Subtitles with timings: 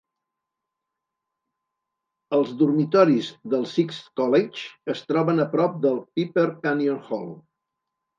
[2.37, 7.29] Els dormitoris del Sixth College es troben a prop del Pepper Canyon Hall.